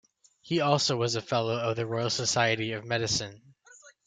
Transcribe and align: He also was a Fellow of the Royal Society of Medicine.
He 0.41 0.61
also 0.61 0.95
was 0.97 1.13
a 1.13 1.21
Fellow 1.21 1.59
of 1.59 1.75
the 1.75 1.85
Royal 1.85 2.09
Society 2.09 2.71
of 2.71 2.83
Medicine. 2.83 3.39